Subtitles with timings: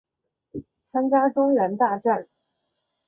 [0.91, 2.27] 参加中原大战。